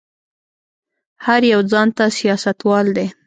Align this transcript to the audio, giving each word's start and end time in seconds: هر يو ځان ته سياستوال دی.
هر 1.25 1.41
يو 1.53 1.61
ځان 1.71 1.87
ته 1.97 2.05
سياستوال 2.19 2.85
دی. 2.97 3.07